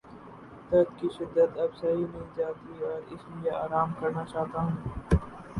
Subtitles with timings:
[0.71, 2.83] درد کی شدت اب سہی نہیں جاتی
[3.09, 4.75] اس لیے آرام کرنا چاہتا ہوں